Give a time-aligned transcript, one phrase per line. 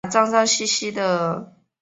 [0.03, 1.53] 本科植物都是旱生型的。